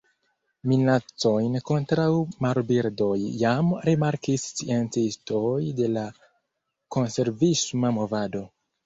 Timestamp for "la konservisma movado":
5.99-8.43